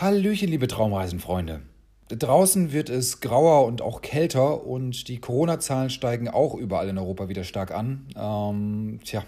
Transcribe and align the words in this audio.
Hallöchen, 0.00 0.48
liebe 0.48 0.68
Traumreisenfreunde. 0.68 1.60
Draußen 2.08 2.72
wird 2.72 2.88
es 2.88 3.20
grauer 3.20 3.66
und 3.66 3.82
auch 3.82 4.00
kälter 4.00 4.64
und 4.64 5.08
die 5.08 5.18
Corona-Zahlen 5.18 5.90
steigen 5.90 6.28
auch 6.28 6.54
überall 6.54 6.88
in 6.88 6.98
Europa 6.98 7.28
wieder 7.28 7.42
stark 7.42 7.72
an. 7.72 8.06
Ähm, 8.16 9.00
tja, 9.04 9.24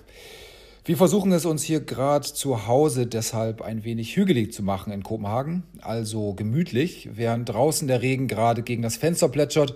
wir 0.85 0.97
versuchen 0.97 1.33
es 1.33 1.45
uns 1.45 1.65
hier 1.65 1.81
gerade 1.81 2.25
zu 2.25 2.69
Hause 2.69 3.09
deshalb 3.09 3.63
ein 3.63 3.83
wenig 3.83 4.15
hügelig 4.15 4.53
zu 4.53 4.63
machen 4.63 4.93
in 4.93 5.03
Kopenhagen, 5.03 5.65
also 5.81 6.35
gemütlich, 6.35 7.09
während 7.15 7.49
draußen 7.49 7.89
der 7.89 8.01
Regen 8.01 8.29
gerade 8.29 8.63
gegen 8.63 8.83
das 8.83 8.97
Fenster 8.97 9.29
plätschert 9.29 9.75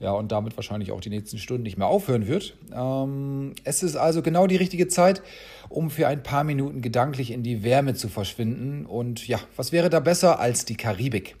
ja, 0.00 0.12
und 0.12 0.32
damit 0.32 0.56
wahrscheinlich 0.56 0.92
auch 0.92 1.00
die 1.00 1.10
nächsten 1.10 1.38
Stunden 1.38 1.62
nicht 1.62 1.78
mehr 1.78 1.86
aufhören 1.86 2.26
wird. 2.26 2.56
Ähm, 2.74 3.54
es 3.64 3.82
ist 3.82 3.96
also 3.96 4.22
genau 4.22 4.46
die 4.46 4.56
richtige 4.56 4.88
Zeit, 4.88 5.22
um 5.68 5.90
für 5.90 6.08
ein 6.08 6.22
paar 6.22 6.44
Minuten 6.44 6.82
gedanklich 6.82 7.30
in 7.30 7.42
die 7.42 7.62
Wärme 7.62 7.94
zu 7.94 8.08
verschwinden. 8.08 8.86
Und 8.86 9.26
ja, 9.28 9.38
was 9.56 9.72
wäre 9.72 9.90
da 9.90 10.00
besser 10.00 10.40
als 10.40 10.64
die 10.64 10.76
Karibik? 10.76 11.36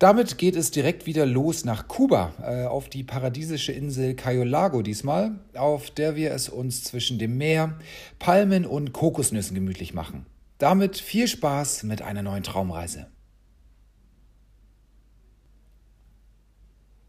Damit 0.00 0.38
geht 0.38 0.56
es 0.56 0.72
direkt 0.72 1.06
wieder 1.06 1.24
los 1.24 1.64
nach 1.64 1.86
Kuba, 1.86 2.34
äh, 2.42 2.64
auf 2.64 2.88
die 2.88 3.04
paradiesische 3.04 3.72
Insel 3.72 4.14
Cayo 4.14 4.42
Lago 4.42 4.82
diesmal, 4.82 5.38
auf 5.54 5.90
der 5.90 6.16
wir 6.16 6.32
es 6.32 6.48
uns 6.48 6.82
zwischen 6.82 7.18
dem 7.18 7.38
Meer, 7.38 7.78
Palmen 8.18 8.66
und 8.66 8.92
Kokosnüssen 8.92 9.54
gemütlich 9.54 9.94
machen. 9.94 10.26
Damit 10.58 10.98
viel 10.98 11.28
Spaß 11.28 11.84
mit 11.84 12.02
einer 12.02 12.22
neuen 12.22 12.42
Traumreise. 12.42 13.06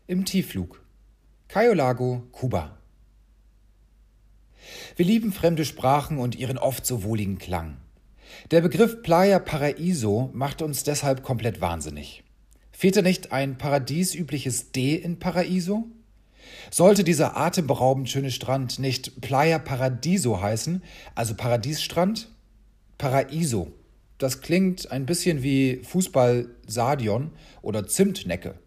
Im 0.08 0.23
Tiefflug. 0.23 0.86
Cayo 1.48 1.73
Lago, 1.73 2.27
Kuba. 2.32 2.77
Wir 4.96 5.04
lieben 5.04 5.34
fremde 5.34 5.66
Sprachen 5.66 6.20
und 6.20 6.36
ihren 6.36 6.59
oft 6.59 6.86
so 6.86 7.02
wohligen 7.02 7.40
Klang. 7.40 7.77
Der 8.52 8.62
Begriff 8.62 9.02
Playa 9.02 9.40
Paraíso 9.40 10.30
macht 10.32 10.62
uns 10.62 10.84
deshalb 10.84 11.23
komplett 11.23 11.60
wahnsinnig. 11.60 12.24
Fehlte 12.71 13.02
nicht 13.02 13.32
ein 13.32 13.57
paradiesübliches 13.57 14.71
D 14.74 14.94
in 14.94 15.18
Paraíso? 15.18 15.88
Sollte 16.70 17.04
dieser 17.04 17.35
atemberaubend 17.35 18.07
schöne 18.07 18.29
Strand 18.29 18.77
nicht 18.77 19.22
Playa 19.22 19.57
Paradiso 19.57 20.40
heißen, 20.40 20.84
also 21.16 21.34
Paradiesstrand? 21.34 22.29
Paraíso. 22.99 23.72
Das 24.20 24.41
klingt 24.41 24.91
ein 24.91 25.07
bisschen 25.07 25.41
wie 25.41 25.77
Fußball 25.77 26.48
Sadion 26.68 27.32
oder 27.63 27.88
Zimtnecke. 27.88 28.60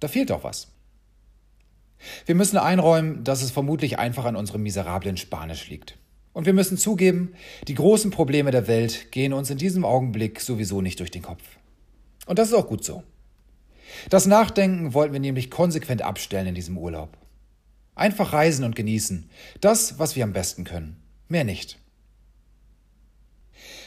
Da 0.00 0.08
fehlt 0.08 0.30
doch 0.30 0.44
was. 0.44 0.68
Wir 2.26 2.34
müssen 2.34 2.58
einräumen, 2.58 3.24
dass 3.24 3.42
es 3.42 3.50
vermutlich 3.50 3.98
einfach 3.98 4.24
an 4.24 4.36
unserem 4.36 4.62
miserablen 4.62 5.16
Spanisch 5.16 5.68
liegt. 5.68 5.98
Und 6.32 6.46
wir 6.46 6.52
müssen 6.52 6.78
zugeben, 6.78 7.34
die 7.66 7.74
großen 7.74 8.10
Probleme 8.10 8.50
der 8.50 8.68
Welt 8.68 9.10
gehen 9.10 9.32
uns 9.32 9.50
in 9.50 9.58
diesem 9.58 9.84
Augenblick 9.84 10.40
sowieso 10.40 10.80
nicht 10.80 11.00
durch 11.00 11.10
den 11.10 11.22
Kopf. 11.22 11.42
Und 12.26 12.38
das 12.38 12.48
ist 12.48 12.54
auch 12.54 12.68
gut 12.68 12.84
so. 12.84 13.02
Das 14.10 14.26
Nachdenken 14.26 14.94
wollten 14.94 15.14
wir 15.14 15.20
nämlich 15.20 15.50
konsequent 15.50 16.02
abstellen 16.02 16.46
in 16.46 16.54
diesem 16.54 16.78
Urlaub. 16.78 17.16
Einfach 17.94 18.32
reisen 18.32 18.64
und 18.64 18.76
genießen. 18.76 19.28
Das, 19.60 19.98
was 19.98 20.14
wir 20.14 20.24
am 20.24 20.32
besten 20.32 20.64
können. 20.64 21.02
Mehr 21.28 21.44
nicht. 21.44 21.78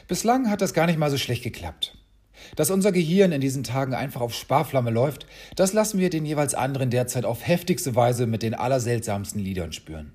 Bislang 0.07 0.49
hat 0.49 0.61
das 0.61 0.73
gar 0.73 0.87
nicht 0.87 0.99
mal 0.99 1.09
so 1.09 1.17
schlecht 1.17 1.43
geklappt. 1.43 1.97
Dass 2.55 2.71
unser 2.71 2.91
Gehirn 2.91 3.31
in 3.31 3.41
diesen 3.41 3.63
Tagen 3.63 3.93
einfach 3.93 4.21
auf 4.21 4.33
Sparflamme 4.33 4.91
läuft, 4.91 5.25
das 5.55 5.73
lassen 5.73 5.99
wir 5.99 6.09
den 6.09 6.25
jeweils 6.25 6.53
anderen 6.53 6.89
derzeit 6.89 7.25
auf 7.25 7.47
heftigste 7.47 7.95
Weise 7.95 8.27
mit 8.27 8.43
den 8.43 8.53
allerseltsamsten 8.53 9.41
Liedern 9.41 9.73
spüren. 9.73 10.13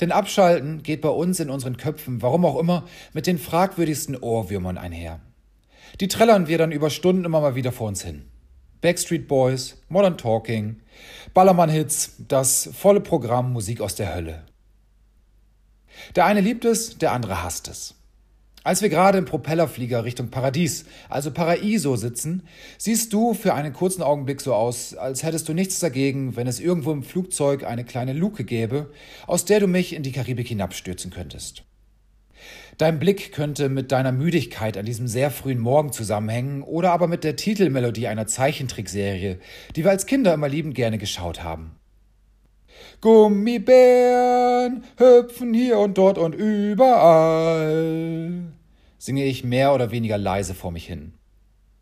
Denn 0.00 0.12
Abschalten 0.12 0.82
geht 0.82 1.00
bei 1.00 1.08
uns 1.08 1.40
in 1.40 1.50
unseren 1.50 1.76
Köpfen, 1.76 2.22
warum 2.22 2.44
auch 2.44 2.58
immer, 2.58 2.84
mit 3.12 3.26
den 3.26 3.38
fragwürdigsten 3.38 4.16
Ohrwürmern 4.16 4.78
einher. 4.78 5.20
Die 6.00 6.08
trällern 6.08 6.48
wir 6.48 6.58
dann 6.58 6.72
über 6.72 6.90
Stunden 6.90 7.24
immer 7.24 7.40
mal 7.40 7.54
wieder 7.54 7.72
vor 7.72 7.88
uns 7.88 8.02
hin. 8.02 8.26
Backstreet 8.80 9.26
Boys, 9.28 9.82
Modern 9.88 10.18
Talking, 10.18 10.80
Ballermann-Hits, 11.34 12.16
das 12.28 12.70
volle 12.72 13.00
Programm 13.00 13.52
Musik 13.52 13.80
aus 13.80 13.94
der 13.94 14.14
Hölle. 14.14 14.44
Der 16.14 16.26
eine 16.26 16.40
liebt 16.40 16.64
es, 16.64 16.98
der 16.98 17.12
andere 17.12 17.42
hasst 17.42 17.68
es. 17.68 17.95
Als 18.66 18.82
wir 18.82 18.88
gerade 18.88 19.16
im 19.18 19.26
Propellerflieger 19.26 20.02
Richtung 20.02 20.30
Paradies, 20.30 20.86
also 21.08 21.30
Paraiso, 21.30 21.94
sitzen, 21.94 22.42
siehst 22.78 23.12
du 23.12 23.32
für 23.32 23.54
einen 23.54 23.72
kurzen 23.72 24.02
Augenblick 24.02 24.40
so 24.40 24.54
aus, 24.54 24.92
als 24.96 25.22
hättest 25.22 25.48
du 25.48 25.52
nichts 25.52 25.78
dagegen, 25.78 26.34
wenn 26.34 26.48
es 26.48 26.58
irgendwo 26.58 26.90
im 26.90 27.04
Flugzeug 27.04 27.62
eine 27.62 27.84
kleine 27.84 28.12
Luke 28.12 28.42
gäbe, 28.42 28.90
aus 29.28 29.44
der 29.44 29.60
du 29.60 29.68
mich 29.68 29.94
in 29.94 30.02
die 30.02 30.10
Karibik 30.10 30.48
hinabstürzen 30.48 31.12
könntest. 31.12 31.62
Dein 32.76 32.98
Blick 32.98 33.30
könnte 33.30 33.68
mit 33.68 33.92
deiner 33.92 34.10
Müdigkeit 34.10 34.76
an 34.76 34.84
diesem 34.84 35.06
sehr 35.06 35.30
frühen 35.30 35.60
Morgen 35.60 35.92
zusammenhängen 35.92 36.62
oder 36.62 36.90
aber 36.90 37.06
mit 37.06 37.22
der 37.22 37.36
Titelmelodie 37.36 38.08
einer 38.08 38.26
Zeichentrickserie, 38.26 39.38
die 39.76 39.84
wir 39.84 39.92
als 39.92 40.06
Kinder 40.06 40.34
immer 40.34 40.48
liebend 40.48 40.74
gerne 40.74 40.98
geschaut 40.98 41.44
haben. 41.44 41.76
Gummibären 43.00 44.82
hüpfen 44.98 45.54
hier 45.54 45.78
und 45.78 45.96
dort 45.96 46.18
und 46.18 46.34
überall 46.34 47.36
singe 49.06 49.24
ich 49.24 49.44
mehr 49.44 49.72
oder 49.72 49.92
weniger 49.92 50.18
leise 50.18 50.52
vor 50.52 50.72
mich 50.72 50.84
hin. 50.84 51.14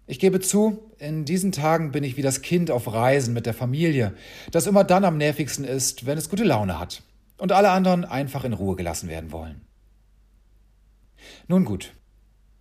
Ich 0.07 0.19
gebe 0.19 0.41
zu, 0.41 0.91
in 0.99 1.25
diesen 1.25 1.53
Tagen 1.53 1.91
bin 1.91 2.05
ich 2.05 2.19
wie 2.19 2.23
das 2.23 2.43
Kind 2.43 2.71
auf 2.71 2.93
Reisen 2.93 3.33
mit 3.33 3.47
der 3.47 3.55
Familie, 3.55 4.13
das 4.53 4.67
immer 4.67 4.85
dann 4.85 5.07
am 5.07 5.17
nervigsten 5.17 5.65
ist, 5.65 6.05
wenn 6.05 6.19
es 6.19 6.29
gute 6.29 6.45
Laune 6.45 6.79
hat 6.79 7.03
und 7.39 7.51
alle 7.51 7.71
anderen 7.71 8.05
einfach 8.05 8.45
in 8.45 8.53
Ruhe 8.53 8.77
gelassen 8.77 9.09
werden 9.09 9.33
wollen. 9.33 9.63
Nun 11.49 11.65
gut. 11.65 11.95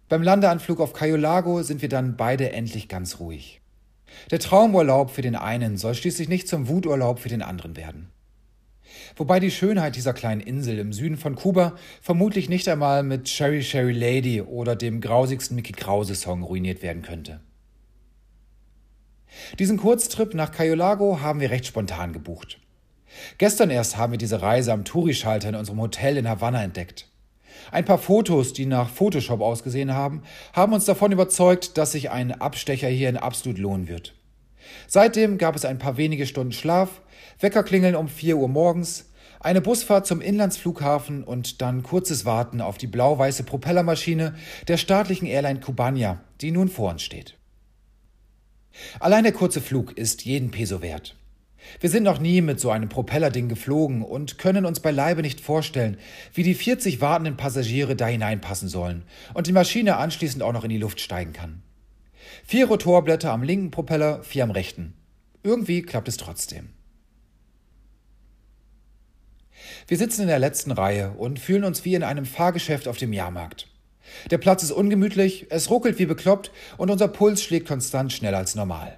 Beim 0.08 0.24
Landeanflug 0.24 0.80
auf 0.80 0.94
Cayo 0.94 1.18
Lago 1.18 1.62
sind 1.62 1.82
wir 1.82 1.90
dann 1.90 2.16
beide 2.16 2.54
endlich 2.54 2.88
ganz 2.88 3.20
ruhig. 3.20 3.60
Der 4.32 4.40
Traumurlaub 4.40 5.12
für 5.12 5.22
den 5.22 5.36
einen 5.36 5.76
soll 5.76 5.94
schließlich 5.94 6.30
nicht 6.30 6.48
zum 6.48 6.70
Wuturlaub 6.70 7.20
für 7.20 7.30
den 7.30 7.42
anderen 7.42 7.76
werden. 7.76 8.14
Wobei 9.16 9.40
die 9.40 9.52
Schönheit 9.52 9.96
dieser 9.96 10.14
kleinen 10.14 10.42
Insel 10.42 10.80
im 10.80 10.94
Süden 10.94 11.18
von 11.18 11.36
Kuba 11.36 11.76
vermutlich 12.02 12.50
nicht 12.50 12.68
einmal 12.68 13.04
mit 13.04 13.30
Sherry 13.30 13.64
Sherry 13.64 13.94
Lady 13.94 14.42
oder 14.42 14.76
dem 14.76 15.02
grausigsten 15.02 15.56
Mickey 15.56 15.74
Krause 15.74 16.16
Song 16.16 16.44
ruiniert 16.44 16.82
werden 16.82 17.02
könnte. 17.02 17.40
Diesen 19.60 19.78
Kurztrip 19.78 20.34
nach 20.34 20.52
Cayo 20.52 20.76
Lago 20.76 21.22
haben 21.22 21.40
wir 21.40 21.50
recht 21.50 21.66
spontan 21.66 22.14
gebucht. 22.14 22.60
Gestern 23.38 23.70
erst 23.70 23.98
haben 23.98 24.14
wir 24.14 24.18
diese 24.18 24.42
Reise 24.42 24.74
am 24.74 24.86
Touri-Schalter 24.86 25.50
in 25.50 25.56
unserem 25.56 25.80
Hotel 25.80 26.18
in 26.18 26.28
Havanna 26.28 26.64
entdeckt. 26.64 27.08
Ein 27.72 27.86
paar 27.86 28.00
Fotos, 28.00 28.54
die 28.54 28.66
nach 28.66 28.90
Photoshop 28.90 29.42
ausgesehen 29.42 29.94
haben, 29.94 30.24
haben 30.54 30.74
uns 30.74 30.86
davon 30.86 31.12
überzeugt, 31.12 31.78
dass 31.78 31.92
sich 31.92 32.10
ein 32.10 32.32
Abstecher 32.32 32.88
hierhin 32.88 33.18
absolut 33.18 33.58
lohnen 33.58 33.88
wird. 33.88 34.16
Seitdem 34.88 35.38
gab 35.38 35.56
es 35.56 35.66
ein 35.66 35.78
paar 35.78 35.98
wenige 35.98 36.26
Stunden 36.26 36.52
Schlaf, 36.52 37.02
Weckerklingeln 37.40 37.96
um 37.96 38.08
4 38.08 38.38
Uhr 38.38 38.48
morgens, 38.48 39.10
eine 39.40 39.62
Busfahrt 39.62 40.08
zum 40.08 40.22
Inlandsflughafen 40.22 41.24
und 41.24 41.62
dann 41.62 41.84
kurzes 41.84 42.26
Warten 42.26 42.62
auf 42.62 42.78
die 42.78 42.88
blau-weiße 42.88 43.44
Propellermaschine 43.44 44.36
der 44.68 44.78
staatlichen 44.78 45.28
Airline 45.28 45.60
Cubania, 45.60 46.22
die 46.42 46.52
nun 46.52 46.70
vor 46.70 46.92
uns 46.92 47.04
steht. 47.04 47.38
Allein 49.00 49.24
der 49.24 49.34
kurze 49.34 49.62
Flug 49.62 49.98
ist 49.98 50.26
jeden 50.26 50.52
Peso 50.52 50.82
wert. 50.82 51.16
Wir 51.80 51.90
sind 51.90 52.04
noch 52.04 52.20
nie 52.20 52.42
mit 52.42 52.60
so 52.60 52.72
einem 52.72 52.90
Propellerding 52.90 53.48
geflogen 53.48 54.02
und 54.02 54.38
können 54.38 54.66
uns 54.66 54.80
beileibe 54.80 55.22
nicht 55.22 55.40
vorstellen, 55.40 55.98
wie 56.34 56.44
die 56.44 56.56
40 56.56 57.02
wartenden 57.02 57.38
Passagiere 57.38 57.96
da 57.96 58.08
hineinpassen 58.08 58.68
sollen 58.68 59.04
und 59.34 59.48
die 59.48 59.54
Maschine 59.54 59.98
anschließend 59.98 60.44
auch 60.44 60.54
noch 60.54 60.64
in 60.64 60.70
die 60.70 60.78
Luft 60.78 61.00
steigen 61.00 61.34
kann. 61.34 61.62
Vier 62.46 62.68
Rotorblätter 62.68 63.32
am 63.32 63.44
linken 63.44 63.72
Propeller, 63.72 64.24
vier 64.24 64.44
am 64.44 64.52
rechten. 64.52 64.94
Irgendwie 65.44 65.82
klappt 65.82 66.08
es 66.08 66.18
trotzdem. 66.18 66.70
Wir 69.88 69.98
sitzen 69.98 70.22
in 70.22 70.28
der 70.28 70.40
letzten 70.40 70.72
Reihe 70.72 71.12
und 71.12 71.40
fühlen 71.40 71.64
uns 71.64 71.86
wie 71.86 71.96
in 71.96 72.04
einem 72.04 72.26
Fahrgeschäft 72.26 72.88
auf 72.88 72.98
dem 72.98 73.14
Jahrmarkt. 73.14 73.68
Der 74.32 74.38
Platz 74.38 74.64
ist 74.64 74.72
ungemütlich, 74.72 75.48
es 75.50 75.70
ruckelt 75.70 76.00
wie 76.00 76.06
bekloppt 76.06 76.52
und 76.78 76.90
unser 76.90 77.08
Puls 77.08 77.42
schlägt 77.44 77.68
konstant 77.68 78.14
schneller 78.14 78.38
als 78.38 78.56
normal. 78.56 78.98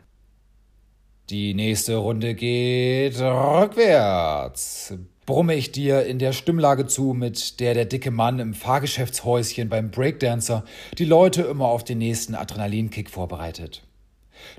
Die 1.30 1.54
nächste 1.56 1.96
Runde 1.96 2.36
geht 2.36 3.20
rückwärts, 3.20 4.94
brumme 5.26 5.56
ich 5.56 5.72
dir 5.72 6.06
in 6.06 6.20
der 6.20 6.34
Stimmlage 6.34 6.86
zu, 6.86 7.14
mit 7.14 7.60
der 7.60 7.74
der 7.74 7.86
dicke 7.86 8.12
Mann 8.12 8.38
im 8.38 8.54
Fahrgeschäftshäuschen 8.54 9.70
beim 9.70 9.90
Breakdancer 9.90 10.66
die 11.00 11.06
Leute 11.06 11.42
immer 11.44 11.66
auf 11.66 11.84
den 11.84 11.98
nächsten 11.98 12.36
Adrenalinkick 12.36 13.10
vorbereitet. 13.10 13.82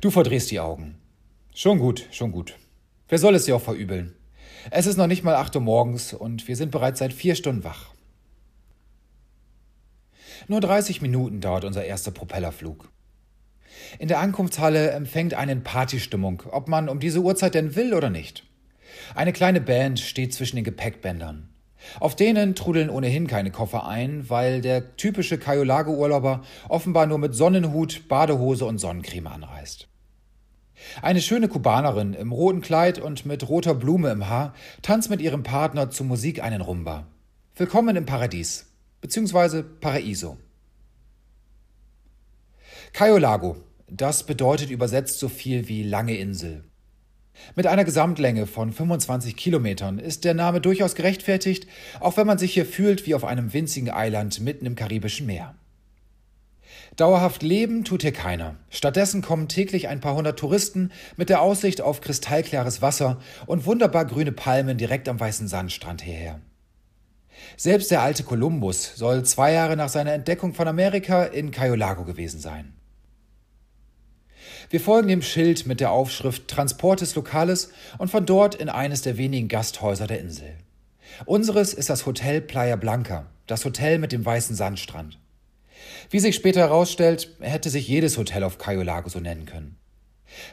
Du 0.01 0.11
verdrehst 0.11 0.51
die 0.51 0.59
Augen. 0.59 0.97
Schon 1.55 1.79
gut, 1.79 2.09
schon 2.11 2.33
gut. 2.33 2.57
Wer 3.09 3.19
soll 3.19 3.37
es 3.37 3.45
dir 3.45 3.55
auch 3.55 3.63
verübeln? 3.63 4.17
Es 4.71 4.87
ist 4.87 4.97
noch 4.97 5.07
nicht 5.07 5.23
mal 5.23 5.37
acht 5.37 5.55
Uhr 5.55 5.63
morgens 5.63 6.13
und 6.13 6.49
wir 6.49 6.57
sind 6.57 6.71
bereits 6.71 6.99
seit 6.99 7.13
vier 7.13 7.35
Stunden 7.35 7.65
wach. 7.65 7.93
Nur 10.49 10.61
30 10.61 11.03
Minuten 11.03 11.41
dauert 11.41 11.65
unser 11.65 11.85
erster 11.85 12.11
Propellerflug. 12.11 12.91
In 13.99 14.09
der 14.09 14.21
Ankunftshalle 14.21 14.91
empfängt 14.91 15.35
einen 15.35 15.63
Partystimmung, 15.63 16.43
ob 16.51 16.69
man 16.69 16.89
um 16.89 16.99
diese 16.99 17.21
Uhrzeit 17.21 17.55
denn 17.55 17.77
will 17.77 17.95
oder 17.95 18.11
nicht. 18.11 18.45
Eine 19.15 19.33
kleine 19.33 19.61
Band 19.61 20.01
steht 20.01 20.35
zwischen 20.35 20.57
den 20.57 20.65
Gepäckbändern. 20.65 21.49
Auf 22.01 22.17
denen 22.17 22.55
trudeln 22.55 22.91
ohnehin 22.91 23.27
keine 23.27 23.51
Koffer 23.51 23.87
ein, 23.87 24.29
weil 24.29 24.61
der 24.61 24.97
typische 24.97 25.39
Cayolago-Urlauber 25.39 26.43
offenbar 26.69 27.07
nur 27.07 27.19
mit 27.19 27.35
Sonnenhut, 27.35 28.09
Badehose 28.09 28.65
und 28.65 28.79
Sonnencreme 28.79 29.29
anreist. 29.29 29.89
Eine 31.03 31.21
schöne 31.21 31.49
Kubanerin 31.49 32.15
im 32.15 32.33
roten 32.33 32.61
Kleid 32.61 32.99
und 32.99 33.27
mit 33.27 33.49
roter 33.49 33.75
Blume 33.75 34.11
im 34.11 34.29
Haar 34.29 34.55
tanzt 34.83 35.11
mit 35.11 35.21
ihrem 35.21 35.43
Partner 35.43 35.91
zur 35.91 36.07
Musik 36.07 36.43
einen 36.43 36.61
Rumba. 36.61 37.07
Willkommen 37.55 37.97
im 37.97 38.07
Paradies, 38.07 38.67
beziehungsweise 39.01 39.63
Paraiso. 39.63 40.37
Cayolago, 42.93 43.57
das 43.89 44.25
bedeutet 44.25 44.71
übersetzt 44.71 45.19
so 45.19 45.29
viel 45.29 45.69
wie 45.69 45.83
lange 45.83 46.17
Insel. 46.17 46.65
Mit 47.55 47.67
einer 47.67 47.85
Gesamtlänge 47.85 48.47
von 48.47 48.73
25 48.73 49.37
Kilometern 49.37 49.99
ist 49.99 50.25
der 50.25 50.35
Name 50.35 50.61
durchaus 50.61 50.95
gerechtfertigt, 50.95 51.67
auch 52.01 52.17
wenn 52.17 52.27
man 52.27 52.39
sich 52.39 52.55
hier 52.55 52.67
fühlt 52.67 53.07
wie 53.07 53.15
auf 53.15 53.25
einem 53.25 53.53
winzigen 53.53 53.91
Eiland 53.91 54.41
mitten 54.41 54.67
im 54.67 54.75
Karibischen 54.75 55.27
Meer. 55.27 55.55
Dauerhaft 56.97 57.43
leben 57.43 57.85
tut 57.85 58.01
hier 58.01 58.13
keiner. 58.13 58.57
Stattdessen 58.71 59.21
kommen 59.21 59.49
täglich 59.49 59.89
ein 59.89 60.01
paar 60.01 60.15
hundert 60.15 60.39
Touristen 60.39 60.91
mit 61.17 61.29
der 61.29 61.43
Aussicht 61.43 61.83
auf 61.83 62.01
kristallklares 62.01 62.81
Wasser 62.81 63.21
und 63.45 63.67
wunderbar 63.67 64.07
grüne 64.07 64.33
Palmen 64.33 64.79
direkt 64.79 65.07
am 65.09 65.21
weißen 65.21 65.47
Sandstrand 65.47 66.01
hierher. 66.01 66.41
Selbst 67.59 67.91
der 67.91 68.01
alte 68.01 68.23
Kolumbus 68.23 68.97
soll 68.97 69.25
zwei 69.25 69.53
Jahre 69.53 69.77
nach 69.77 69.91
seiner 69.91 70.15
Entdeckung 70.15 70.55
von 70.55 70.69
Amerika 70.69 71.25
in 71.25 71.51
Cayolago 71.51 72.05
gewesen 72.05 72.41
sein. 72.41 72.73
Wir 74.71 74.81
folgen 74.81 75.09
dem 75.09 75.23
Schild 75.23 75.67
mit 75.67 75.81
der 75.81 75.91
Aufschrift 75.91 76.49
Transportes 76.49 77.15
Lokales 77.15 77.73
und 77.99 78.11
von 78.11 78.25
dort 78.25 78.55
in 78.55 78.71
eines 78.71 79.03
der 79.03 79.19
wenigen 79.19 79.49
Gasthäuser 79.49 80.07
der 80.07 80.21
Insel. 80.21 80.55
Unseres 81.27 81.75
ist 81.75 81.91
das 81.91 82.07
Hotel 82.07 82.41
Playa 82.41 82.77
Blanca, 82.77 83.27
das 83.47 83.67
Hotel 83.67 83.99
mit 83.99 84.13
dem 84.13 84.25
weißen 84.25 84.57
Sandstrand. 84.57 85.19
Wie 86.11 86.21
sich 86.21 86.35
später 86.35 86.61
herausstellt, 86.61 87.37
hätte 87.41 87.71
sich 87.71 87.89
jedes 87.89 88.19
Hotel 88.19 88.45
auf 88.45 88.59
Cayolago 88.59 89.09
so 89.09 89.21
nennen 89.21 89.47
können. 89.47 89.77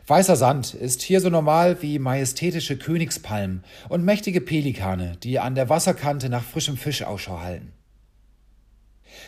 Weißer 0.08 0.36
Sand 0.36 0.74
ist 0.74 1.02
hier 1.02 1.20
so 1.20 1.30
normal 1.30 1.82
wie 1.82 2.00
majestätische 2.00 2.78
Königspalmen 2.78 3.64
und 3.90 4.06
mächtige 4.06 4.42
Pelikane, 4.42 5.18
die 5.24 5.40
an 5.40 5.56
der 5.56 5.70
Wasserkante 5.70 6.30
nach 6.30 6.44
frischem 6.44 6.78
Fisch 6.78 7.04
Ausschau 7.04 7.42
halten. 7.42 7.74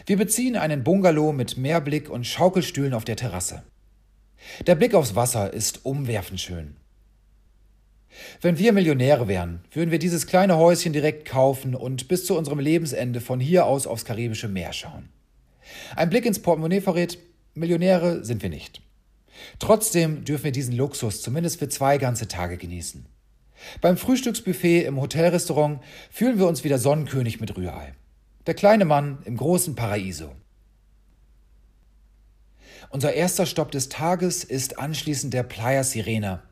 Wir 0.06 0.18
beziehen 0.18 0.56
einen 0.56 0.84
Bungalow 0.84 1.32
mit 1.32 1.58
Meerblick 1.58 2.10
und 2.10 2.26
Schaukelstühlen 2.26 2.94
auf 2.94 3.06
der 3.06 3.16
Terrasse. 3.16 3.64
Der 4.68 4.76
Blick 4.76 4.94
aufs 4.94 5.16
Wasser 5.16 5.54
ist 5.54 5.86
umwerfend 5.86 6.40
schön. 6.40 6.76
Wenn 8.42 8.58
wir 8.58 8.72
Millionäre 8.72 9.28
wären, 9.28 9.62
würden 9.72 9.92
wir 9.92 10.00
dieses 10.00 10.28
kleine 10.28 10.58
Häuschen 10.58 10.94
direkt 10.94 11.26
kaufen 11.26 11.76
und 11.76 12.08
bis 12.08 12.26
zu 12.26 12.38
unserem 12.38 12.60
Lebensende 12.60 13.20
von 13.20 13.40
hier 13.40 13.66
aus 13.66 13.88
aufs 13.88 14.06
karibische 14.06 14.48
Meer 14.48 14.72
schauen. 14.74 15.10
Ein 15.96 16.10
Blick 16.10 16.26
ins 16.26 16.42
Portemonnaie 16.42 16.82
verrät, 16.82 17.18
Millionäre 17.54 18.24
sind 18.24 18.44
wir 18.44 18.50
nicht. 18.50 18.82
Trotzdem 19.60 20.26
dürfen 20.26 20.46
wir 20.46 20.52
diesen 20.52 20.76
Luxus 20.76 21.22
zumindest 21.22 21.60
für 21.60 21.70
zwei 21.70 21.98
ganze 21.98 22.28
Tage 22.28 22.58
genießen. 22.58 23.06
Beim 23.82 23.98
Frühstücksbuffet 23.98 24.86
im 24.86 25.00
Hotelrestaurant 25.00 25.82
fühlen 26.12 26.38
wir 26.38 26.48
uns 26.48 26.64
wie 26.64 26.70
der 26.70 26.80
Sonnenkönig 26.80 27.40
mit 27.40 27.56
Rührei. 27.56 27.94
Der 28.46 28.54
kleine 28.54 28.86
Mann 28.86 29.20
im 29.26 29.38
großen 29.38 29.76
Paraiso. 29.76 30.32
Unser 32.90 33.14
erster 33.14 33.46
Stopp 33.46 33.72
des 33.72 33.90
Tages 33.90 34.44
ist 34.44 34.78
anschließend 34.78 35.34
der 35.34 35.44
Playa 35.44 35.84
Sirena. 35.84 36.44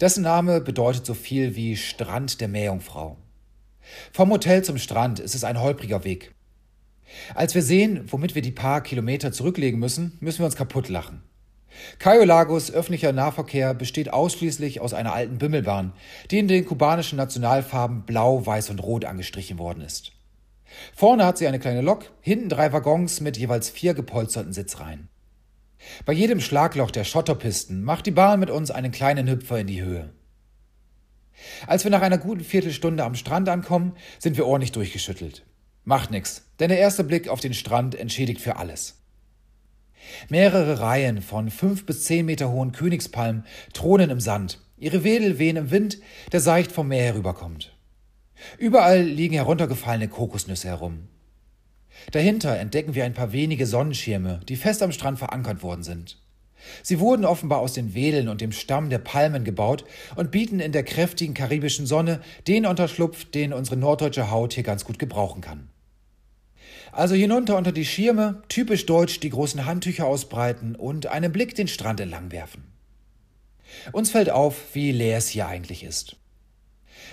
Dessen 0.00 0.22
Name 0.22 0.60
bedeutet 0.60 1.06
so 1.06 1.14
viel 1.14 1.56
wie 1.56 1.76
Strand 1.76 2.40
der 2.40 2.48
Meerjungfrau. 2.48 3.16
Vom 4.12 4.30
Hotel 4.30 4.62
zum 4.62 4.76
Strand 4.78 5.18
ist 5.20 5.34
es 5.34 5.44
ein 5.44 5.60
holpriger 5.60 6.04
Weg. 6.04 6.34
Als 7.34 7.54
wir 7.54 7.62
sehen, 7.62 8.04
womit 8.06 8.34
wir 8.34 8.42
die 8.42 8.52
paar 8.52 8.82
Kilometer 8.82 9.32
zurücklegen 9.32 9.80
müssen, 9.80 10.16
müssen 10.20 10.40
wir 10.40 10.46
uns 10.46 10.56
kaputt 10.56 10.88
lachen. 10.88 11.22
Cayo 11.98 12.24
Lagos 12.24 12.70
öffentlicher 12.70 13.12
Nahverkehr 13.12 13.74
besteht 13.74 14.12
ausschließlich 14.12 14.80
aus 14.80 14.94
einer 14.94 15.12
alten 15.12 15.38
Bimmelbahn, 15.38 15.92
die 16.30 16.38
in 16.38 16.48
den 16.48 16.64
kubanischen 16.64 17.16
Nationalfarben 17.16 18.04
blau, 18.04 18.44
weiß 18.44 18.70
und 18.70 18.82
rot 18.82 19.04
angestrichen 19.04 19.58
worden 19.58 19.82
ist. 19.82 20.12
Vorne 20.94 21.24
hat 21.24 21.38
sie 21.38 21.46
eine 21.46 21.58
kleine 21.58 21.80
Lok, 21.80 22.10
hinten 22.20 22.48
drei 22.48 22.72
Waggons 22.72 23.20
mit 23.20 23.36
jeweils 23.36 23.70
vier 23.70 23.94
gepolsterten 23.94 24.52
Sitzreihen. 24.52 25.08
Bei 26.04 26.12
jedem 26.12 26.40
Schlagloch 26.40 26.90
der 26.90 27.04
Schotterpisten 27.04 27.82
macht 27.82 28.06
die 28.06 28.10
Bahn 28.10 28.40
mit 28.40 28.50
uns 28.50 28.70
einen 28.70 28.92
kleinen 28.92 29.28
Hüpfer 29.28 29.60
in 29.60 29.66
die 29.68 29.82
Höhe. 29.82 30.10
Als 31.66 31.84
wir 31.84 31.90
nach 31.90 32.02
einer 32.02 32.18
guten 32.18 32.42
Viertelstunde 32.42 33.04
am 33.04 33.14
Strand 33.14 33.48
ankommen, 33.48 33.94
sind 34.18 34.36
wir 34.36 34.46
ordentlich 34.46 34.72
durchgeschüttelt. 34.72 35.44
Macht 35.88 36.10
nix, 36.10 36.42
denn 36.60 36.68
der 36.68 36.78
erste 36.78 37.02
Blick 37.02 37.28
auf 37.28 37.40
den 37.40 37.54
Strand 37.54 37.94
entschädigt 37.94 38.42
für 38.42 38.56
alles. 38.56 38.96
Mehrere 40.28 40.80
Reihen 40.80 41.22
von 41.22 41.50
fünf 41.50 41.86
bis 41.86 42.04
zehn 42.04 42.26
Meter 42.26 42.50
hohen 42.50 42.72
Königspalmen 42.72 43.46
thronen 43.72 44.10
im 44.10 44.20
Sand. 44.20 44.60
Ihre 44.76 45.02
Wedel 45.02 45.38
wehen 45.38 45.56
im 45.56 45.70
Wind, 45.70 45.96
der 46.30 46.40
seicht 46.40 46.72
vom 46.72 46.88
Meer 46.88 47.04
herüberkommt. 47.04 47.74
Überall 48.58 49.00
liegen 49.00 49.32
heruntergefallene 49.32 50.08
Kokosnüsse 50.08 50.68
herum. 50.68 51.08
Dahinter 52.12 52.58
entdecken 52.58 52.94
wir 52.94 53.06
ein 53.06 53.14
paar 53.14 53.32
wenige 53.32 53.66
Sonnenschirme, 53.66 54.40
die 54.46 54.56
fest 54.56 54.82
am 54.82 54.92
Strand 54.92 55.18
verankert 55.18 55.62
worden 55.62 55.84
sind. 55.84 56.18
Sie 56.82 57.00
wurden 57.00 57.24
offenbar 57.24 57.60
aus 57.60 57.72
den 57.72 57.94
Wedeln 57.94 58.28
und 58.28 58.42
dem 58.42 58.52
Stamm 58.52 58.90
der 58.90 58.98
Palmen 58.98 59.42
gebaut 59.42 59.86
und 60.16 60.32
bieten 60.32 60.60
in 60.60 60.72
der 60.72 60.82
kräftigen 60.82 61.32
karibischen 61.32 61.86
Sonne 61.86 62.20
den 62.46 62.66
Unterschlupf, 62.66 63.24
den 63.24 63.54
unsere 63.54 63.78
norddeutsche 63.78 64.30
Haut 64.30 64.52
hier 64.52 64.64
ganz 64.64 64.84
gut 64.84 64.98
gebrauchen 64.98 65.40
kann. 65.40 65.70
Also 66.92 67.14
hinunter 67.14 67.56
unter 67.56 67.72
die 67.72 67.84
Schirme, 67.84 68.42
typisch 68.48 68.86
deutsch 68.86 69.20
die 69.20 69.30
großen 69.30 69.66
Handtücher 69.66 70.06
ausbreiten 70.06 70.74
und 70.74 71.06
einen 71.06 71.32
Blick 71.32 71.54
den 71.54 71.68
Strand 71.68 72.00
entlang 72.00 72.32
werfen. 72.32 72.64
Uns 73.92 74.10
fällt 74.10 74.30
auf, 74.30 74.74
wie 74.74 74.92
leer 74.92 75.18
es 75.18 75.28
hier 75.28 75.46
eigentlich 75.46 75.84
ist. 75.84 76.16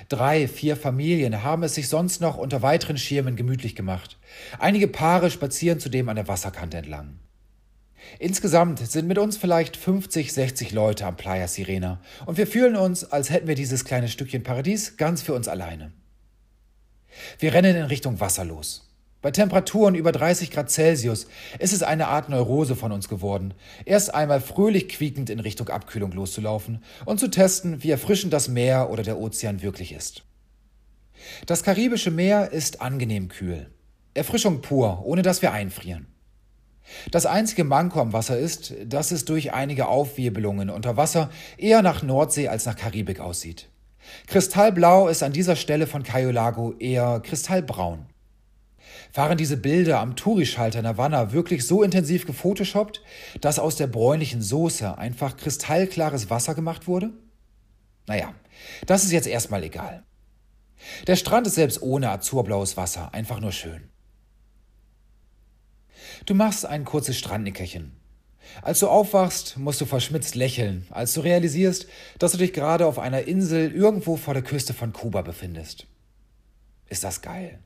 Drei, 0.09 0.47
vier 0.47 0.75
Familien 0.75 1.43
haben 1.43 1.63
es 1.63 1.75
sich 1.75 1.87
sonst 1.87 2.21
noch 2.21 2.37
unter 2.37 2.61
weiteren 2.61 2.97
Schirmen 2.97 3.35
gemütlich 3.35 3.75
gemacht. 3.75 4.17
Einige 4.59 4.87
Paare 4.87 5.31
spazieren 5.31 5.79
zudem 5.79 6.09
an 6.09 6.15
der 6.15 6.27
Wasserkante 6.27 6.77
entlang. 6.77 7.19
Insgesamt 8.19 8.79
sind 8.79 9.07
mit 9.07 9.17
uns 9.17 9.37
vielleicht 9.37 9.77
50, 9.77 10.31
60 10.31 10.71
Leute 10.73 11.05
am 11.05 11.17
Playa 11.17 11.47
Sirena 11.47 12.01
und 12.25 12.37
wir 12.37 12.45
fühlen 12.45 12.75
uns, 12.75 13.03
als 13.03 13.29
hätten 13.29 13.47
wir 13.47 13.55
dieses 13.55 13.83
kleine 13.83 14.07
Stückchen 14.07 14.43
Paradies 14.43 14.97
ganz 14.97 15.21
für 15.21 15.33
uns 15.33 15.47
alleine. 15.47 15.91
Wir 17.39 17.53
rennen 17.53 17.75
in 17.75 17.85
Richtung 17.85 18.19
Wasser 18.19 18.45
los. 18.45 18.94
Bei 19.25 19.31
Temperaturen 19.31 19.95
über 19.95 20.11
30 20.11 20.51
Grad 20.51 20.69
Celsius 20.69 21.25
ist 21.57 21.73
es 21.73 21.81
eine 21.81 22.09
Art 22.09 22.29
Neurose 22.29 22.75
von 22.75 22.91
uns 22.91 23.09
geworden, 23.09 23.55
erst 23.83 24.13
einmal 24.13 24.39
fröhlich 24.39 24.87
quiekend 24.87 25.31
in 25.31 25.39
Richtung 25.39 25.69
Abkühlung 25.69 26.11
loszulaufen 26.11 26.83
und 27.05 27.19
zu 27.19 27.29
testen, 27.29 27.81
wie 27.81 27.89
erfrischend 27.89 28.33
das 28.33 28.49
Meer 28.49 28.91
oder 28.91 29.01
der 29.01 29.17
Ozean 29.17 29.63
wirklich 29.63 29.93
ist. 29.93 30.25
Das 31.47 31.63
karibische 31.63 32.11
Meer 32.11 32.51
ist 32.51 32.81
angenehm 32.81 33.27
kühl. 33.27 33.71
Erfrischung 34.13 34.61
pur, 34.61 35.03
ohne 35.03 35.23
dass 35.23 35.41
wir 35.41 35.51
einfrieren. 35.51 36.05
Das 37.09 37.25
einzige 37.25 37.63
Manko 37.63 38.01
am 38.01 38.13
Wasser 38.13 38.37
ist, 38.37 38.75
dass 38.85 39.09
es 39.09 39.25
durch 39.25 39.53
einige 39.53 39.87
Aufwirbelungen 39.87 40.69
unter 40.69 40.97
Wasser 40.97 41.31
eher 41.57 41.81
nach 41.81 42.03
Nordsee 42.03 42.47
als 42.47 42.67
nach 42.67 42.75
Karibik 42.75 43.19
aussieht. 43.19 43.69
Kristallblau 44.27 45.07
ist 45.07 45.23
an 45.23 45.33
dieser 45.33 45.55
Stelle 45.55 45.87
von 45.87 46.03
Cayolago 46.03 46.75
eher 46.77 47.21
kristallbraun. 47.21 48.05
Waren 49.15 49.37
diese 49.37 49.55
Bilder 49.55 50.01
am 50.01 50.17
Touri-Schalter 50.17 50.79
in 50.79 50.87
Havanna 50.87 51.31
wirklich 51.31 51.65
so 51.65 51.83
intensiv 51.83 52.25
gefotoshoppt, 52.25 53.01
dass 53.39 53.59
aus 53.59 53.77
der 53.77 53.87
bräunlichen 53.87 54.41
Soße 54.41 54.97
einfach 54.97 55.37
kristallklares 55.37 56.29
Wasser 56.29 56.53
gemacht 56.53 56.85
wurde? 56.85 57.11
Naja, 58.07 58.35
das 58.85 59.05
ist 59.05 59.13
jetzt 59.13 59.27
erstmal 59.27 59.63
egal. 59.63 60.03
Der 61.07 61.15
Strand 61.15 61.47
ist 61.47 61.55
selbst 61.55 61.81
ohne 61.81 62.09
azurblaues 62.09 62.75
Wasser 62.75 63.13
einfach 63.13 63.39
nur 63.39 63.53
schön. 63.53 63.89
Du 66.25 66.33
machst 66.33 66.65
ein 66.65 66.83
kurzes 66.83 67.17
Strandnickerchen. 67.17 67.93
Als 68.61 68.79
du 68.79 68.89
aufwachst, 68.89 69.57
musst 69.57 69.79
du 69.79 69.85
verschmitzt 69.85 70.35
lächeln, 70.35 70.85
als 70.89 71.13
du 71.13 71.21
realisierst, 71.21 71.87
dass 72.19 72.33
du 72.33 72.37
dich 72.37 72.51
gerade 72.51 72.85
auf 72.85 72.99
einer 72.99 73.23
Insel 73.23 73.71
irgendwo 73.71 74.17
vor 74.17 74.33
der 74.33 74.43
Küste 74.43 74.73
von 74.73 74.91
Kuba 74.91 75.21
befindest. 75.21 75.87
Ist 76.87 77.05
das 77.05 77.21
geil? 77.21 77.59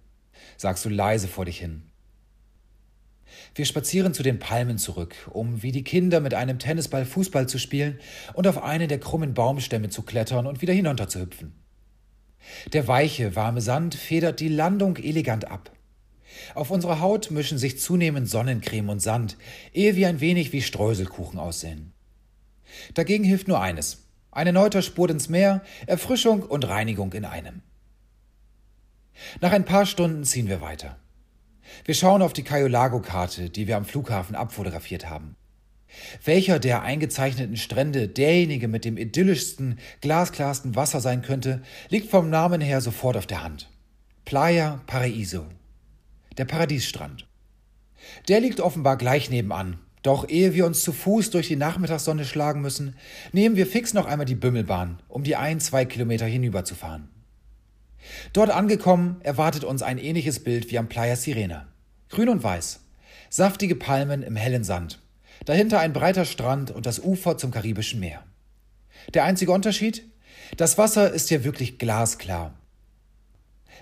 Sagst 0.59 0.83
du 0.83 0.89
leise 0.89 1.29
vor 1.29 1.45
dich 1.45 1.57
hin. 1.57 1.83
Wir 3.55 3.65
spazieren 3.65 4.13
zu 4.13 4.23
den 4.23 4.39
Palmen 4.39 4.77
zurück, 4.77 5.15
um 5.31 5.63
wie 5.63 5.71
die 5.71 5.85
Kinder 5.85 6.19
mit 6.19 6.33
einem 6.33 6.59
Tennisball 6.59 7.05
Fußball 7.05 7.47
zu 7.47 7.57
spielen 7.57 7.99
und 8.33 8.45
auf 8.45 8.61
eine 8.61 8.87
der 8.87 8.99
krummen 8.99 9.33
Baumstämme 9.33 9.89
zu 9.89 10.01
klettern 10.01 10.47
und 10.47 10.61
wieder 10.61 10.73
hinunter 10.73 11.07
zu 11.07 11.21
hüpfen. 11.21 11.53
Der 12.73 12.87
weiche, 12.87 13.35
warme 13.35 13.61
Sand 13.61 13.95
federt 13.95 14.41
die 14.41 14.49
Landung 14.49 14.97
elegant 14.97 15.49
ab. 15.49 15.71
Auf 16.55 16.71
unserer 16.71 16.99
Haut 16.99 17.31
mischen 17.31 17.57
sich 17.57 17.79
zunehmend 17.79 18.29
Sonnencreme 18.29 18.89
und 18.89 19.01
Sand, 19.01 19.37
ehe 19.73 19.95
wir 19.95 20.09
ein 20.09 20.19
wenig 20.19 20.51
wie 20.51 20.61
Streuselkuchen 20.61 21.39
aussehen. 21.39 21.93
Dagegen 22.93 23.23
hilft 23.23 23.47
nur 23.47 23.61
eines: 23.61 24.03
ein 24.31 24.47
erneuter 24.47 24.81
Spurt 24.81 25.11
ins 25.11 25.29
Meer, 25.29 25.63
Erfrischung 25.87 26.43
und 26.43 26.67
Reinigung 26.67 27.13
in 27.13 27.25
einem. 27.25 27.61
Nach 29.41 29.51
ein 29.51 29.65
paar 29.65 29.85
Stunden 29.85 30.23
ziehen 30.23 30.47
wir 30.47 30.61
weiter. 30.61 30.97
Wir 31.85 31.95
schauen 31.95 32.21
auf 32.21 32.33
die 32.33 32.43
Cayolago-Karte, 32.43 33.49
die 33.49 33.67
wir 33.67 33.77
am 33.77 33.85
Flughafen 33.85 34.35
abfotografiert 34.35 35.09
haben. 35.09 35.35
Welcher 36.23 36.59
der 36.59 36.83
eingezeichneten 36.83 37.57
Strände 37.57 38.07
derjenige 38.07 38.67
mit 38.67 38.85
dem 38.85 38.97
idyllischsten, 38.97 39.79
glasklarsten 40.01 40.75
Wasser 40.75 41.01
sein 41.01 41.21
könnte, 41.21 41.61
liegt 41.89 42.09
vom 42.09 42.29
Namen 42.29 42.61
her 42.61 42.81
sofort 42.81 43.17
auf 43.17 43.27
der 43.27 43.43
Hand. 43.43 43.69
Playa 44.25 44.81
Paraíso. 44.85 45.45
Der 46.37 46.45
Paradiesstrand. 46.45 47.27
Der 48.27 48.39
liegt 48.39 48.61
offenbar 48.61 48.97
gleich 48.97 49.29
nebenan. 49.29 49.79
Doch 50.03 50.29
ehe 50.29 50.53
wir 50.53 50.65
uns 50.65 50.83
zu 50.83 50.93
Fuß 50.93 51.31
durch 51.31 51.47
die 51.47 51.57
Nachmittagssonne 51.57 52.23
schlagen 52.23 52.61
müssen, 52.61 52.95
nehmen 53.33 53.57
wir 53.57 53.67
fix 53.67 53.93
noch 53.93 54.05
einmal 54.05 54.25
die 54.25 54.35
Bümmelbahn, 54.35 55.01
um 55.09 55.23
die 55.23 55.35
ein, 55.35 55.59
zwei 55.59 55.83
Kilometer 55.83 56.25
hinüberzufahren. 56.25 57.09
Dort 58.33 58.49
angekommen, 58.49 59.19
erwartet 59.21 59.63
uns 59.63 59.81
ein 59.81 59.97
ähnliches 59.97 60.43
Bild 60.43 60.71
wie 60.71 60.77
am 60.77 60.87
Playa 60.87 61.15
Sirena. 61.15 61.67
Grün 62.09 62.29
und 62.29 62.43
weiß. 62.43 62.81
Saftige 63.29 63.75
Palmen 63.75 64.23
im 64.23 64.35
hellen 64.35 64.63
Sand. 64.63 64.99
Dahinter 65.45 65.79
ein 65.79 65.93
breiter 65.93 66.25
Strand 66.25 66.71
und 66.71 66.85
das 66.85 66.99
Ufer 66.99 67.37
zum 67.37 67.51
Karibischen 67.51 67.99
Meer. 67.99 68.23
Der 69.13 69.23
einzige 69.23 69.51
Unterschied? 69.51 70.03
Das 70.57 70.77
Wasser 70.77 71.11
ist 71.11 71.29
hier 71.29 71.43
wirklich 71.43 71.77
glasklar. 71.77 72.53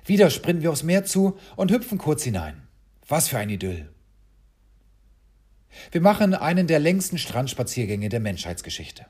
Wieder 0.05 0.29
sprinten 0.29 0.63
wir 0.63 0.71
aufs 0.71 0.83
Meer 0.83 1.05
zu 1.05 1.37
und 1.55 1.71
hüpfen 1.71 1.97
kurz 1.97 2.23
hinein. 2.23 2.61
Was 3.07 3.29
für 3.29 3.37
ein 3.37 3.49
Idyll. 3.49 3.89
Wir 5.91 6.01
machen 6.01 6.33
einen 6.33 6.67
der 6.67 6.79
längsten 6.79 7.17
Strandspaziergänge 7.17 8.09
der 8.09 8.19
Menschheitsgeschichte. 8.19 9.05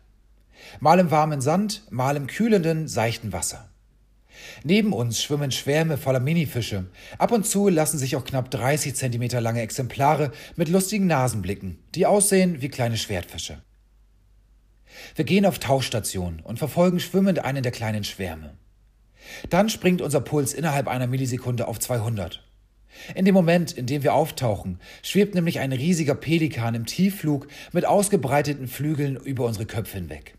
Mal 0.79 0.99
im 0.99 1.11
warmen 1.11 1.41
Sand, 1.41 1.83
mal 1.89 2.15
im 2.15 2.27
kühlenden, 2.27 2.87
seichten 2.87 3.31
Wasser. 3.31 3.69
Neben 4.63 4.93
uns 4.93 5.21
schwimmen 5.21 5.51
Schwärme 5.51 5.97
voller 5.97 6.19
Minifische. 6.19 6.85
Ab 7.17 7.31
und 7.31 7.45
zu 7.45 7.69
lassen 7.69 7.97
sich 7.97 8.15
auch 8.15 8.25
knapp 8.25 8.51
30 8.51 8.95
Zentimeter 8.95 9.41
lange 9.41 9.61
Exemplare 9.61 10.31
mit 10.55 10.69
lustigen 10.69 11.07
Nasen 11.07 11.41
blicken, 11.41 11.79
die 11.95 12.05
aussehen 12.05 12.61
wie 12.61 12.69
kleine 12.69 12.97
Schwertfische. 12.97 13.61
Wir 15.15 15.25
gehen 15.25 15.45
auf 15.45 15.59
Tauchstation 15.59 16.41
und 16.43 16.59
verfolgen 16.59 16.99
schwimmend 16.99 17.39
einen 17.39 17.63
der 17.63 17.71
kleinen 17.71 18.03
Schwärme. 18.03 18.57
Dann 19.49 19.69
springt 19.69 20.01
unser 20.01 20.21
Puls 20.21 20.53
innerhalb 20.53 20.87
einer 20.87 21.07
Millisekunde 21.07 21.67
auf 21.67 21.79
200. 21.79 22.43
In 23.15 23.25
dem 23.25 23.33
Moment, 23.33 23.73
in 23.73 23.85
dem 23.85 24.03
wir 24.03 24.13
auftauchen, 24.13 24.79
schwebt 25.03 25.35
nämlich 25.35 25.59
ein 25.59 25.71
riesiger 25.71 26.15
Pelikan 26.15 26.73
im 26.75 26.85
Tiefflug 26.85 27.47
mit 27.71 27.85
ausgebreiteten 27.85 28.67
Flügeln 28.67 29.17
über 29.17 29.45
unsere 29.45 29.65
Köpfe 29.65 29.97
hinweg. 29.97 30.36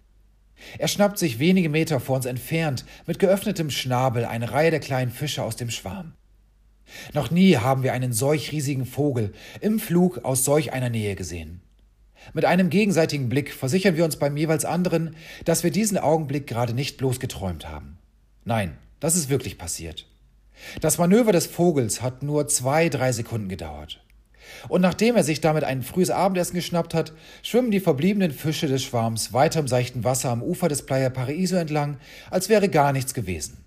Er 0.78 0.88
schnappt 0.88 1.18
sich 1.18 1.38
wenige 1.38 1.68
Meter 1.68 2.00
vor 2.00 2.16
uns 2.16 2.26
entfernt 2.26 2.84
mit 3.06 3.18
geöffnetem 3.18 3.70
Schnabel 3.70 4.24
eine 4.24 4.52
Reihe 4.52 4.70
der 4.70 4.80
kleinen 4.80 5.10
Fische 5.10 5.42
aus 5.42 5.56
dem 5.56 5.70
Schwarm. 5.70 6.12
Noch 7.12 7.30
nie 7.30 7.56
haben 7.56 7.82
wir 7.82 7.92
einen 7.92 8.12
solch 8.12 8.52
riesigen 8.52 8.86
Vogel 8.86 9.32
im 9.60 9.78
Flug 9.78 10.24
aus 10.24 10.44
solch 10.44 10.72
einer 10.72 10.90
Nähe 10.90 11.16
gesehen. 11.16 11.60
Mit 12.32 12.44
einem 12.44 12.70
gegenseitigen 12.70 13.28
Blick 13.28 13.52
versichern 13.52 13.96
wir 13.96 14.04
uns 14.04 14.16
beim 14.16 14.36
jeweils 14.36 14.64
anderen, 14.64 15.14
dass 15.44 15.64
wir 15.64 15.70
diesen 15.70 15.98
Augenblick 15.98 16.46
gerade 16.46 16.74
nicht 16.74 16.96
bloß 16.96 17.20
geträumt 17.20 17.68
haben. 17.68 17.98
Nein, 18.44 18.76
das 19.00 19.16
ist 19.16 19.28
wirklich 19.28 19.58
passiert. 19.58 20.06
Das 20.80 20.98
Manöver 20.98 21.32
des 21.32 21.46
Vogels 21.46 22.02
hat 22.02 22.22
nur 22.22 22.48
zwei, 22.48 22.88
drei 22.88 23.12
Sekunden 23.12 23.48
gedauert. 23.48 24.02
Und 24.68 24.80
nachdem 24.80 25.16
er 25.16 25.24
sich 25.24 25.40
damit 25.40 25.64
ein 25.64 25.82
frühes 25.82 26.10
Abendessen 26.10 26.54
geschnappt 26.54 26.94
hat, 26.94 27.12
schwimmen 27.42 27.70
die 27.70 27.80
verbliebenen 27.80 28.30
Fische 28.30 28.66
des 28.66 28.82
Schwarms 28.82 29.32
weiter 29.32 29.60
im 29.60 29.68
seichten 29.68 30.04
Wasser 30.04 30.30
am 30.30 30.42
Ufer 30.42 30.68
des 30.68 30.86
Playa 30.86 31.10
Paraiso 31.10 31.56
entlang, 31.56 31.98
als 32.30 32.48
wäre 32.48 32.68
gar 32.68 32.92
nichts 32.92 33.14
gewesen. 33.14 33.64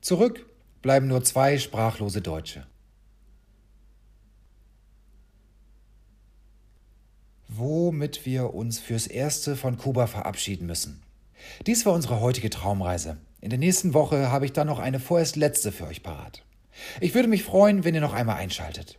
Zurück 0.00 0.46
bleiben 0.82 1.06
nur 1.06 1.22
zwei 1.22 1.58
sprachlose 1.58 2.20
Deutsche. 2.20 2.66
Womit 7.48 8.24
wir 8.24 8.54
uns 8.54 8.78
fürs 8.78 9.06
Erste 9.06 9.56
von 9.56 9.76
Kuba 9.76 10.06
verabschieden 10.06 10.66
müssen. 10.66 11.02
Dies 11.66 11.84
war 11.86 11.92
unsere 11.92 12.20
heutige 12.20 12.50
Traumreise. 12.50 13.18
In 13.40 13.50
der 13.50 13.58
nächsten 13.58 13.94
Woche 13.94 14.30
habe 14.30 14.44
ich 14.44 14.52
dann 14.52 14.68
noch 14.68 14.78
eine 14.78 15.00
vorerst 15.00 15.36
letzte 15.36 15.72
für 15.72 15.86
euch 15.86 16.02
parat. 16.02 16.44
Ich 17.00 17.14
würde 17.14 17.28
mich 17.28 17.42
freuen, 17.42 17.84
wenn 17.84 17.94
ihr 17.94 18.00
noch 18.00 18.14
einmal 18.14 18.36
einschaltet. 18.36 18.98